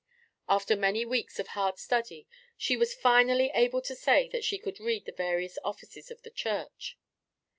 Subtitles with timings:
[0.49, 4.79] After many weeks of hard study she was finally able to say that she could
[4.79, 6.97] read the various Offices of the Church.